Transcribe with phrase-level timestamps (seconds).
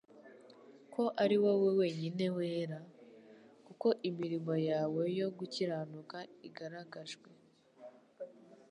[0.93, 2.79] ko ari wowe wenyine wera?...
[3.65, 7.29] Kuko imirimo yawe yo gukiranuka igaragajwe.»